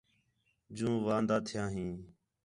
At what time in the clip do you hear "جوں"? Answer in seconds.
0.75-0.95